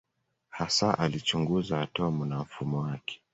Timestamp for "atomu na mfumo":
1.81-2.79